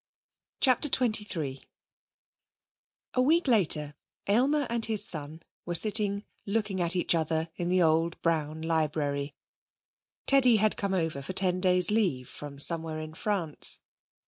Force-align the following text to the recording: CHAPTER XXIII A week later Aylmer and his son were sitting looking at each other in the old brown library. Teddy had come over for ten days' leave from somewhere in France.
CHAPTER 0.61 0.87
XXIII 0.87 1.61
A 3.13 3.21
week 3.21 3.47
later 3.47 3.93
Aylmer 4.25 4.65
and 4.67 4.83
his 4.83 5.05
son 5.05 5.43
were 5.63 5.75
sitting 5.75 6.25
looking 6.43 6.81
at 6.81 6.95
each 6.95 7.13
other 7.13 7.51
in 7.55 7.67
the 7.69 7.83
old 7.83 8.19
brown 8.23 8.63
library. 8.63 9.35
Teddy 10.25 10.55
had 10.55 10.75
come 10.75 10.95
over 10.95 11.21
for 11.21 11.33
ten 11.33 11.61
days' 11.61 11.91
leave 11.91 12.27
from 12.27 12.57
somewhere 12.57 12.97
in 12.99 13.13
France. 13.13 13.79